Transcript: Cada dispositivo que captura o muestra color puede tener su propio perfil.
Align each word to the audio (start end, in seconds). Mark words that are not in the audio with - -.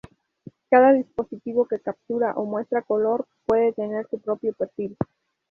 Cada 0.71 0.93
dispositivo 0.93 1.67
que 1.67 1.79
captura 1.79 2.33
o 2.35 2.43
muestra 2.45 2.81
color 2.81 3.27
puede 3.45 3.71
tener 3.73 4.07
su 4.09 4.19
propio 4.19 4.51
perfil. 4.53 4.97